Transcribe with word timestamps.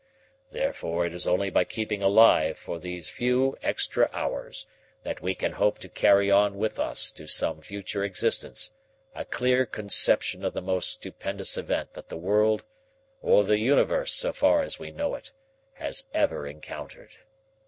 Therefore 0.51 1.05
it 1.05 1.13
is 1.13 1.27
only 1.27 1.51
by 1.51 1.63
keeping 1.63 2.01
alive 2.01 2.57
for 2.57 2.79
these 2.79 3.11
few 3.11 3.55
extra 3.61 4.09
hours 4.11 4.65
that 5.03 5.21
we 5.21 5.35
can 5.35 5.51
hope 5.51 5.77
to 5.77 5.87
carry 5.87 6.31
on 6.31 6.57
with 6.57 6.79
us 6.79 7.11
to 7.11 7.27
some 7.27 7.61
future 7.61 8.03
existence 8.03 8.71
a 9.13 9.23
clear 9.25 9.63
conception 9.63 10.43
of 10.43 10.55
the 10.55 10.59
most 10.61 10.89
stupendous 10.89 11.55
event 11.55 11.93
that 11.93 12.09
the 12.09 12.17
world, 12.17 12.63
or 13.21 13.43
the 13.43 13.59
universe 13.59 14.11
so 14.11 14.33
far 14.33 14.63
as 14.63 14.79
we 14.79 14.89
know 14.89 15.13
it, 15.13 15.33
has 15.73 16.07
ever 16.15 16.47
encountered. 16.47 17.17